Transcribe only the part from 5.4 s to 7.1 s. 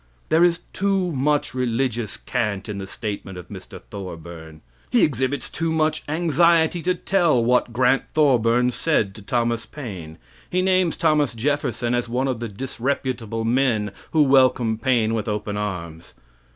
too much anxiety to